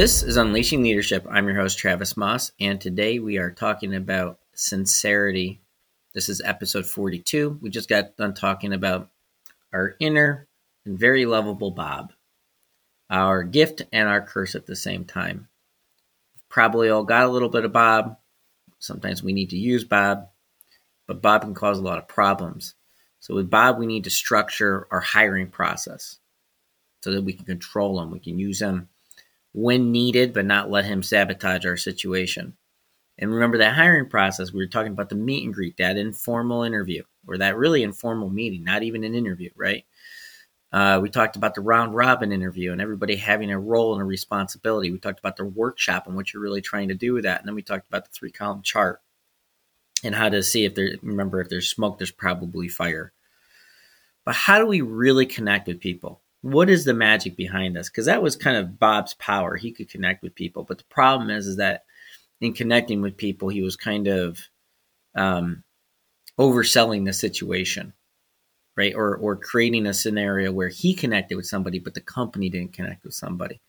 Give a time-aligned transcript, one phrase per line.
[0.00, 1.26] This is Unleashing Leadership.
[1.30, 5.60] I'm your host, Travis Maus, and today we are talking about sincerity.
[6.14, 7.58] This is episode 42.
[7.60, 9.10] We just got done talking about
[9.74, 10.48] our inner
[10.86, 12.14] and very lovable Bob,
[13.10, 15.48] our gift and our curse at the same time.
[16.48, 18.16] Probably all got a little bit of Bob.
[18.78, 20.28] Sometimes we need to use Bob,
[21.06, 22.74] but Bob can cause a lot of problems.
[23.18, 26.20] So with Bob, we need to structure our hiring process
[27.02, 28.10] so that we can control him.
[28.10, 28.88] We can use him
[29.52, 32.56] when needed, but not let him sabotage our situation.
[33.18, 36.62] And remember that hiring process, we were talking about the meet and greet, that informal
[36.62, 39.84] interview, or that really informal meeting, not even an interview, right?
[40.72, 44.04] Uh, we talked about the round robin interview and everybody having a role and a
[44.04, 44.90] responsibility.
[44.90, 47.40] We talked about the workshop and what you're really trying to do with that.
[47.40, 49.00] And then we talked about the three column chart
[50.04, 53.12] and how to see if there, remember, if there's smoke, there's probably fire.
[54.24, 56.20] But how do we really connect with people?
[56.42, 57.90] What is the magic behind this?
[57.90, 59.56] Because that was kind of Bob's power.
[59.56, 60.64] He could connect with people.
[60.64, 61.84] But the problem is, is that
[62.40, 64.40] in connecting with people, he was kind of
[65.14, 65.62] um,
[66.38, 67.92] overselling the situation
[68.80, 68.94] right?
[68.94, 73.04] Or or creating a scenario where he connected with somebody, but the company didn't connect
[73.04, 73.60] with somebody.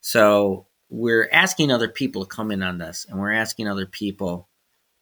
[0.00, 4.48] So we're asking other people to come in on this, and we're asking other people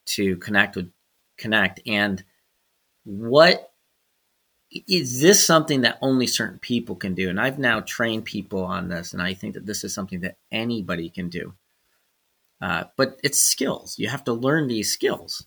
[0.06, 0.90] to connect with
[1.38, 1.80] connect.
[1.86, 2.22] And
[3.04, 3.71] what
[4.88, 7.28] is this something that only certain people can do?
[7.28, 10.36] And I've now trained people on this, and I think that this is something that
[10.50, 11.54] anybody can do.
[12.60, 13.98] Uh, but it's skills.
[13.98, 15.44] You have to learn these skills.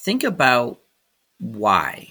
[0.00, 0.80] think about
[1.38, 2.08] why.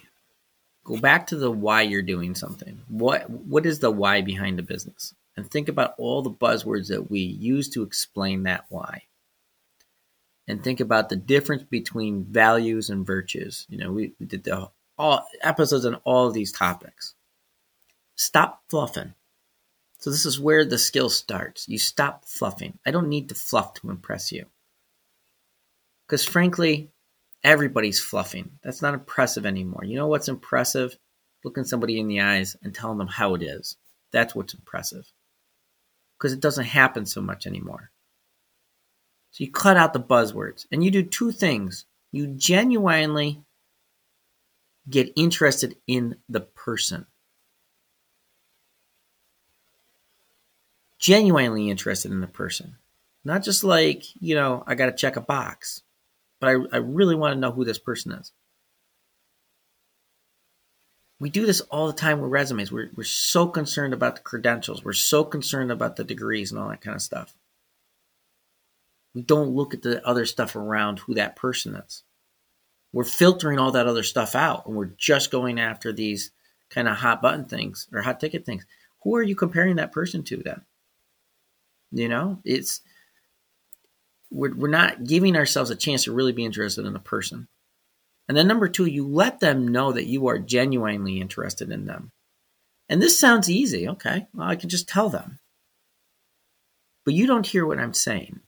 [0.84, 2.82] Go back to the why you're doing something.
[2.88, 5.14] What what is the why behind the business?
[5.36, 9.04] And think about all the buzzwords that we use to explain that why.
[10.49, 13.65] And think about the difference between values and virtues.
[13.70, 17.14] You know, we, we did the all episodes on all of these topics.
[18.15, 19.14] Stop fluffing.
[19.99, 21.70] So this is where the skill starts.
[21.70, 22.80] You stop fluffing.
[22.86, 24.45] I don't need to fluff to impress you.
[26.05, 26.89] Because frankly,
[27.43, 28.52] Everybody's fluffing.
[28.64, 29.86] That's not impressive anymore.
[29.86, 30.98] You know what's impressive?
[31.43, 33.77] Looking somebody in the eyes and telling them how it is.
[34.11, 35.09] That's what's impressive.
[36.17, 37.92] Because it doesn't happen so much anymore.
[39.32, 41.86] So you cut out the buzzwords and you do two things.
[42.12, 43.44] You genuinely
[44.90, 47.06] get interested in the person.
[50.98, 52.78] Genuinely interested in the person.
[53.23, 55.84] Not just like, you know, I got to check a box
[56.39, 58.32] but I, I really want to know who this person is.
[61.20, 62.72] We do this all the time with resumes.
[62.72, 64.86] We're, we're so concerned about the credentials.
[64.86, 67.36] We're so concerned about the degrees and all that kind of stuff.
[69.14, 72.03] We don't look at the other stuff around who that person is.
[72.92, 76.31] We're filtering all that other stuff out and we're just going after these
[76.70, 78.65] kind of hot button things or hot ticket things.
[79.03, 80.61] Who are you comparing that person to then?
[81.92, 82.81] You know, it's
[84.31, 87.47] we're, we're not giving ourselves a chance to really be interested in a person.
[88.27, 92.11] And then number two, you let them know that you are genuinely interested in them.
[92.87, 93.87] And this sounds easy.
[93.89, 95.39] Okay, well, I can just tell them.
[97.05, 98.41] But you don't hear what I'm saying.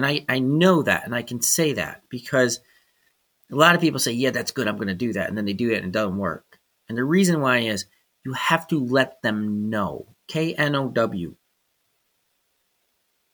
[0.00, 2.60] And I, I know that and I can say that because
[3.52, 4.66] a lot of people say, yeah, that's good.
[4.66, 5.28] I'm going to do that.
[5.28, 6.58] And then they do it and it doesn't work.
[6.88, 7.84] And the reason why is
[8.24, 10.06] you have to let them know.
[10.26, 11.34] K N O W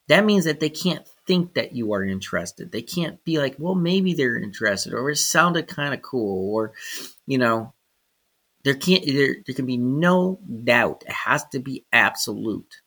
[0.08, 2.70] that means that they can't think that you are interested.
[2.70, 6.72] They can't be like, well, maybe they're interested, or it sounded kind of cool, or
[7.26, 7.74] you know,
[8.64, 11.04] there can't there, there can be no doubt.
[11.06, 12.82] It has to be absolute.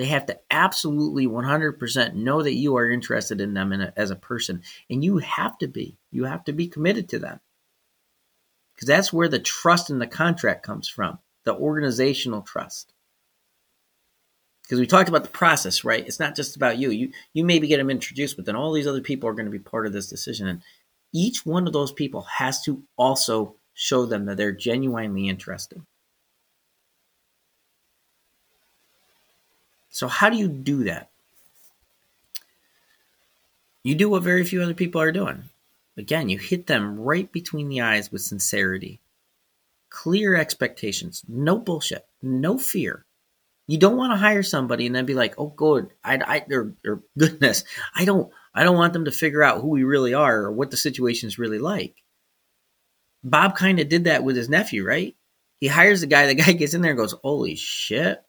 [0.00, 4.10] They have to absolutely 100% know that you are interested in them in a, as
[4.10, 5.98] a person, and you have to be.
[6.10, 7.38] You have to be committed to them
[8.74, 12.94] because that's where the trust in the contract comes from, the organizational trust
[14.62, 16.06] because we talked about the process, right?
[16.06, 16.88] It's not just about you.
[16.88, 19.50] You you maybe get them introduced, but then all these other people are going to
[19.50, 20.62] be part of this decision, and
[21.12, 25.82] each one of those people has to also show them that they're genuinely interested.
[29.90, 31.10] So how do you do that?
[33.82, 35.44] You do what very few other people are doing.
[35.96, 39.00] Again, you hit them right between the eyes with sincerity.
[39.88, 43.04] Clear expectations, no bullshit, no fear.
[43.66, 46.72] You don't want to hire somebody and then be like, "Oh, good, I, I, or,
[46.86, 47.64] or goodness,
[47.94, 50.70] I don't, I don't want them to figure out who we really are or what
[50.70, 52.02] the situation is really like."
[53.22, 55.14] Bob kind of did that with his nephew, right?
[55.60, 56.26] He hires the guy.
[56.26, 58.22] The guy gets in there and goes, "Holy shit,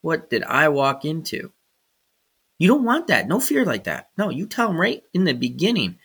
[0.00, 1.52] what did I walk into?"
[2.58, 3.28] You don't want that.
[3.28, 4.10] No fear like that.
[4.18, 5.98] No, you tell them right in the beginning.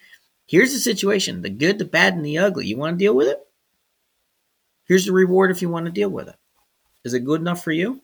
[0.46, 2.68] Here's the situation: the good, the bad, and the ugly.
[2.68, 3.40] You want to deal with it?
[4.86, 6.36] Here's the reward if you want to deal with it.
[7.04, 8.02] Is it good enough for you?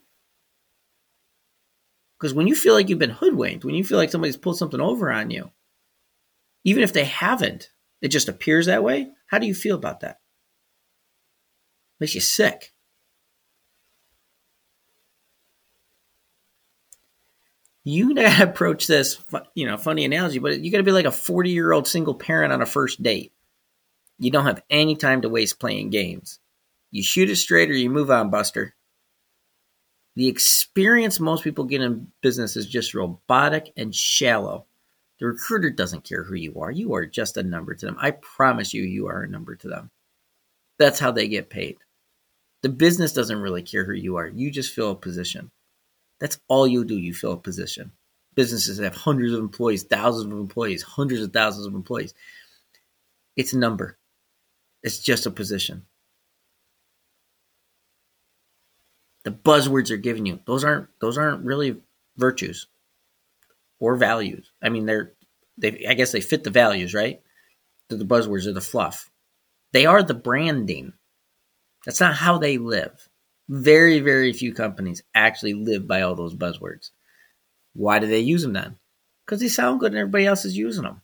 [2.18, 4.81] Because when you feel like you've been hoodwinked, when you feel like somebody's pulled something
[4.81, 5.51] over on you,
[6.65, 7.71] even if they haven't,
[8.01, 9.09] it just appears that way.
[9.27, 10.19] How do you feel about that?
[12.00, 12.74] Makes you sick.
[17.89, 19.18] You gotta approach this,
[19.56, 22.53] you know, funny analogy, but you gotta be like a 40 year old single parent
[22.53, 23.33] on a first date.
[24.19, 26.39] You don't have any time to waste playing games.
[26.91, 28.75] You shoot it straight or you move on, Buster.
[30.15, 34.65] The experience most people get in business is just robotic and shallow.
[35.19, 36.71] The recruiter doesn't care who you are.
[36.71, 37.97] You are just a number to them.
[38.00, 39.89] I promise you, you are a number to them.
[40.77, 41.77] That's how they get paid.
[42.62, 44.27] The business doesn't really care who you are.
[44.27, 45.51] You just fill a position.
[46.19, 46.98] That's all you do.
[46.98, 47.92] You fill a position.
[48.36, 52.13] Businesses have hundreds of employees, thousands of employees, hundreds of thousands of employees.
[53.36, 53.98] It's a number.
[54.83, 55.86] It's just a position.
[59.24, 61.81] The buzzwords are giving you those aren't those aren't really
[62.18, 62.68] virtues
[63.80, 64.51] or values.
[64.62, 65.13] I mean, they're
[65.57, 65.86] they.
[65.88, 67.22] I guess they fit the values, right?
[67.89, 69.10] The buzzwords are the fluff.
[69.74, 70.94] They are the branding.
[71.86, 73.08] That's not how they live.
[73.50, 76.92] Very, very few companies actually live by all those buzzwords.
[77.74, 78.78] Why do they use them then?
[79.25, 81.01] Because they sound good and everybody else is using them.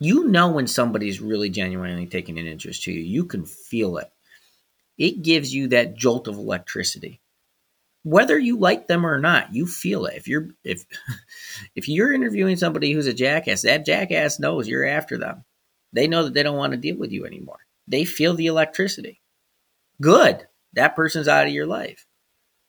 [0.00, 3.00] You know when somebody's really genuinely taking an interest to you.
[3.00, 4.10] You can feel it.
[4.96, 7.20] It gives you that jolt of electricity
[8.08, 10.16] whether you like them or not, you feel it.
[10.16, 10.84] If you're if
[11.74, 15.44] if you're interviewing somebody who's a jackass, that jackass knows you're after them.
[15.92, 17.58] They know that they don't want to deal with you anymore.
[17.88, 19.20] They feel the electricity.
[20.00, 20.46] Good.
[20.74, 22.06] That person's out of your life.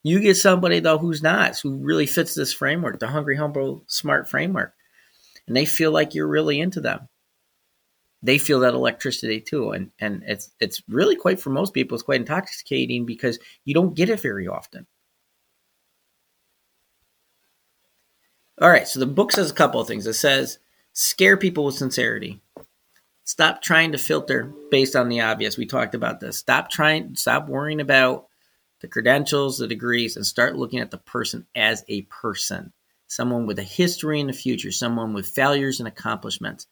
[0.01, 4.29] You get somebody though who's not, who really fits this framework, the hungry, humble, smart
[4.29, 4.73] framework,
[5.45, 7.09] and they feel like you're really into them.
[8.23, 12.03] They feel that electricity too, and and it's it's really quite for most people, it's
[12.03, 14.87] quite intoxicating because you don't get it very often.
[18.61, 20.07] All right, so the book says a couple of things.
[20.07, 20.59] It says
[20.93, 22.41] scare people with sincerity.
[23.29, 25.55] Stop trying to filter based on the obvious.
[25.55, 26.39] We talked about this.
[26.39, 28.25] Stop trying stop worrying about
[28.81, 32.73] the credentials, the degrees and start looking at the person as a person.
[33.05, 36.65] Someone with a history in the future, someone with failures and accomplishments.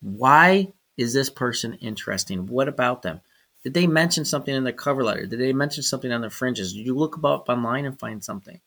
[0.00, 2.48] Why is this person interesting?
[2.48, 3.20] What about them?
[3.62, 5.26] Did they mention something in their cover letter?
[5.26, 6.72] Did they mention something on their fringes?
[6.72, 8.60] Did you look up online and find something?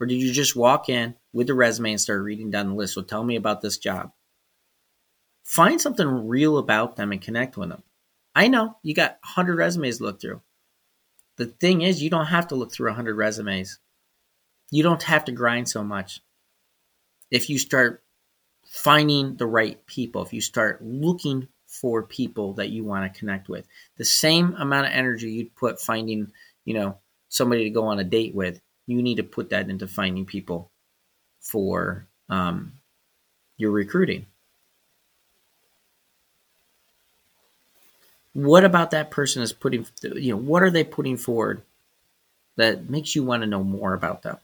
[0.00, 2.94] Or did you just walk in with the resume and start reading down the list?
[2.94, 4.12] So tell me about this job.
[5.48, 7.82] Find something real about them and connect with them.
[8.34, 10.42] I know you got 100 resumes to look through.
[11.38, 13.78] The thing is, you don't have to look through 100 resumes.
[14.70, 16.20] You don't have to grind so much.
[17.30, 18.02] If you start
[18.66, 23.48] finding the right people, if you start looking for people that you want to connect
[23.48, 23.66] with,
[23.96, 26.30] the same amount of energy you'd put finding,
[26.66, 26.98] you know,
[27.30, 30.70] somebody to go on a date with, you need to put that into finding people
[31.40, 32.74] for um,
[33.56, 34.26] your recruiting.
[38.38, 41.60] What about that person is putting, you know, what are they putting forward
[42.54, 44.36] that makes you want to know more about them?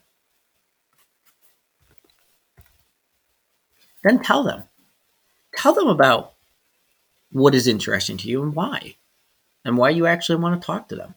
[4.03, 4.65] Then tell them.
[5.57, 6.33] Tell them about
[7.31, 8.97] what is interesting to you and why,
[9.65, 11.15] and why you actually want to talk to them.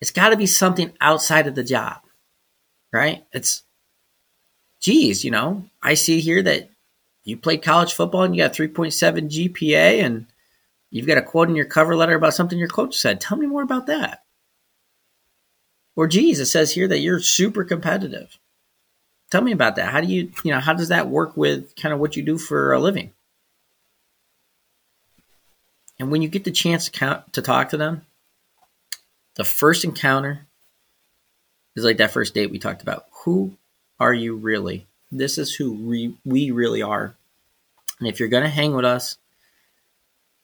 [0.00, 1.98] It's got to be something outside of the job,
[2.92, 3.24] right?
[3.32, 3.62] It's,
[4.80, 6.68] geez, you know, I see here that
[7.22, 10.26] you played college football and you got 3.7 GPA and
[10.90, 13.20] you've got a quote in your cover letter about something your coach said.
[13.20, 14.24] Tell me more about that.
[15.96, 18.38] Or, geez, it says here that you're super competitive.
[19.30, 19.92] Tell me about that.
[19.92, 22.38] How do you, you know, how does that work with kind of what you do
[22.38, 23.12] for a living?
[25.98, 28.02] And when you get the chance to, count, to talk to them,
[29.36, 30.46] the first encounter
[31.76, 33.06] is like that first date we talked about.
[33.24, 33.56] Who
[34.00, 34.86] are you really?
[35.12, 37.14] This is who we, we really are.
[37.98, 39.18] And if you're going to hang with us,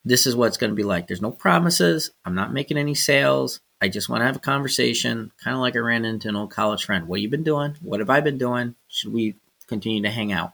[0.07, 1.09] this is what it's going to be like.
[1.09, 2.13] There's no promises.
[2.25, 3.61] I'm not making any sales.
[3.81, 6.51] I just want to have a conversation, kind of like I ran into an old
[6.51, 7.09] college friend.
[7.09, 7.77] What you been doing?
[7.83, 8.77] What have I been doing?
[8.89, 9.35] Should we
[9.67, 10.53] continue to hang out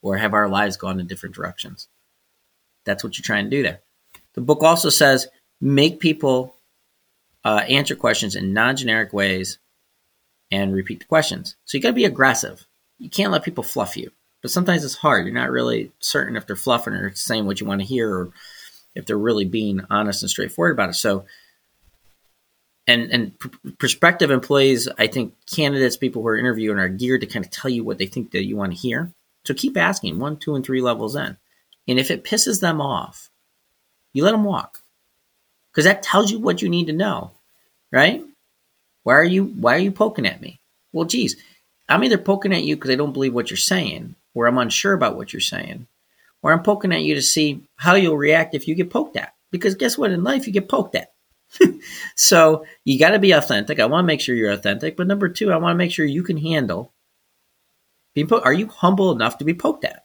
[0.00, 1.86] or have our lives gone in different directions?
[2.84, 3.80] That's what you're trying to do there.
[4.32, 5.28] The book also says
[5.60, 6.56] make people
[7.44, 9.58] uh, answer questions in non-generic ways
[10.50, 11.56] and repeat the questions.
[11.66, 12.66] So you got to be aggressive.
[12.98, 14.10] You can't let people fluff you.
[14.40, 15.24] But sometimes it's hard.
[15.24, 18.30] You're not really certain if they're fluffing or saying what you want to hear, or
[18.94, 20.94] if they're really being honest and straightforward about it.
[20.94, 21.24] So,
[22.86, 23.48] and and pr-
[23.78, 27.70] prospective employees, I think candidates, people who are interviewing, are geared to kind of tell
[27.70, 29.10] you what they think that you want to hear.
[29.44, 31.36] So keep asking one, two, and three levels in.
[31.86, 33.30] And if it pisses them off,
[34.12, 34.80] you let them walk.
[35.70, 37.32] Because that tells you what you need to know,
[37.90, 38.22] right?
[39.02, 40.60] Why are you why are you poking at me?
[40.92, 41.36] Well, geez,
[41.88, 44.92] I'm either poking at you because I don't believe what you're saying, or I'm unsure
[44.92, 45.86] about what you're saying,
[46.44, 49.32] or I'm poking at you to see how you'll react if you get poked at.
[49.50, 50.10] Because guess what?
[50.10, 51.14] In life, you get poked at.
[52.16, 53.80] so you got to be authentic.
[53.80, 54.94] I want to make sure you're authentic.
[54.94, 56.92] But number two, I want to make sure you can handle
[58.14, 58.44] being poked.
[58.44, 60.04] Are you humble enough to be poked at?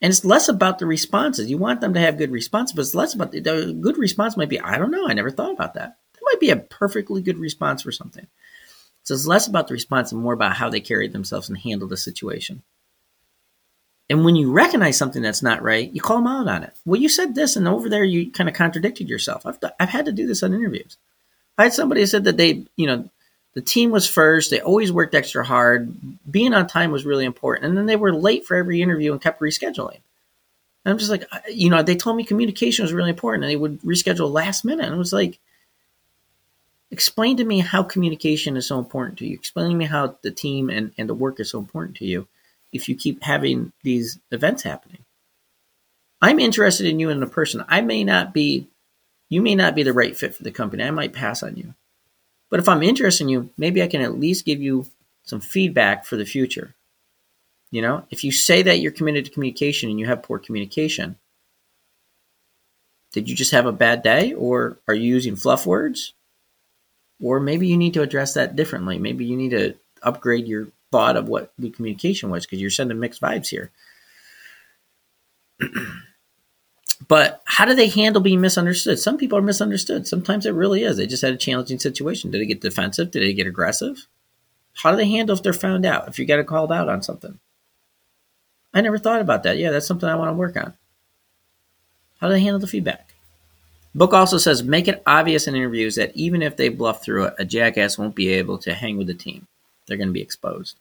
[0.00, 1.50] And it's less about the responses.
[1.50, 4.36] You want them to have good responses, but it's less about the, the good response
[4.36, 5.96] might be, I don't know, I never thought about that.
[6.14, 8.28] That might be a perfectly good response for something.
[9.02, 11.88] So it's less about the response and more about how they carry themselves and handle
[11.88, 12.62] the situation.
[14.10, 16.74] And when you recognize something that's not right, you call them out on it.
[16.86, 19.44] Well, you said this, and over there you kind of contradicted yourself.
[19.44, 20.96] I've, I've had to do this on interviews.
[21.58, 23.08] I had somebody said that they, you know,
[23.54, 24.50] the team was first.
[24.50, 25.92] They always worked extra hard.
[26.30, 27.66] Being on time was really important.
[27.66, 30.00] And then they were late for every interview and kept rescheduling.
[30.84, 33.56] And I'm just like, you know, they told me communication was really important and they
[33.56, 34.86] would reschedule last minute.
[34.86, 35.38] And it was like,
[36.90, 39.34] explain to me how communication is so important to you.
[39.34, 42.28] Explain to me how the team and, and the work is so important to you
[42.72, 45.04] if you keep having these events happening.
[46.20, 47.64] I'm interested in you as a person.
[47.68, 48.68] I may not be,
[49.28, 50.82] you may not be the right fit for the company.
[50.82, 51.74] I might pass on you.
[52.50, 54.86] But if I'm interested in you, maybe I can at least give you
[55.22, 56.74] some feedback for the future.
[57.70, 61.16] You know, if you say that you're committed to communication and you have poor communication,
[63.12, 66.14] did you just have a bad day or are you using fluff words?
[67.22, 68.98] Or maybe you need to address that differently.
[68.98, 73.00] Maybe you need to upgrade your thought of what good communication was because you're sending
[73.00, 73.70] mixed vibes here.
[77.06, 78.98] But how do they handle being misunderstood?
[78.98, 80.06] Some people are misunderstood.
[80.06, 80.96] Sometimes it really is.
[80.96, 82.30] They just had a challenging situation.
[82.30, 83.10] Did they get defensive?
[83.12, 84.06] Did they get aggressive?
[84.74, 86.08] How do they handle if they're found out?
[86.08, 87.38] If you get called out on something?
[88.74, 89.58] I never thought about that.
[89.58, 90.74] Yeah, that's something I want to work on.
[92.20, 93.14] How do they handle the feedback?
[93.94, 97.34] book also says make it obvious in interviews that even if they bluff through it,
[97.38, 99.46] a jackass won't be able to hang with the team.
[99.88, 100.76] They're going to be exposed.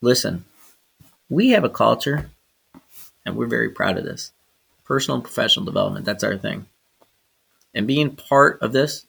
[0.00, 0.44] Listen,
[1.28, 2.30] we have a culture
[3.26, 4.32] and we're very proud of this.
[4.84, 6.66] Personal and professional development, that's our thing.
[7.74, 9.06] And being part of this,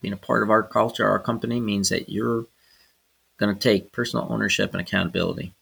[0.00, 2.46] being a part of our culture, our company, means that you're
[3.38, 5.52] going to take personal ownership and accountability.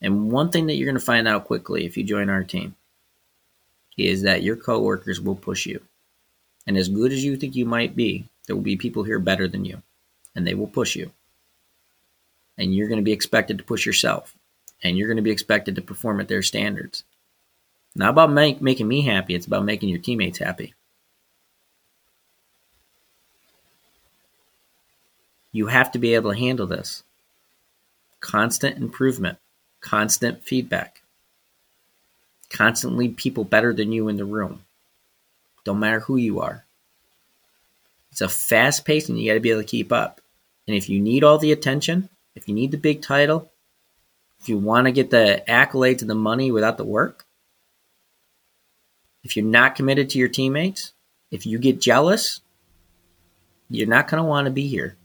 [0.00, 2.74] And one thing that you're going to find out quickly if you join our team
[3.98, 5.80] is that your coworkers will push you.
[6.66, 9.46] And as good as you think you might be, there will be people here better
[9.46, 9.82] than you,
[10.34, 11.12] and they will push you.
[12.58, 14.34] And you're going to be expected to push yourself
[14.82, 17.04] and you're going to be expected to perform at their standards.
[17.94, 20.74] Not about make, making me happy, it's about making your teammates happy.
[25.52, 27.02] You have to be able to handle this.
[28.20, 29.38] Constant improvement,
[29.80, 31.02] constant feedback,
[32.50, 34.64] constantly people better than you in the room.
[35.64, 36.64] Don't matter who you are.
[38.12, 40.20] It's a fast pace and you got to be able to keep up.
[40.66, 43.50] And if you need all the attention, if you need the big title,
[44.40, 47.26] if you want to get the accolades and the money without the work,
[49.22, 50.92] if you're not committed to your teammates,
[51.30, 52.40] if you get jealous,
[53.68, 54.96] you're not going to want to be here.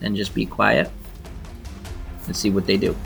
[0.00, 0.90] Then just be quiet
[2.26, 2.96] and see what they do.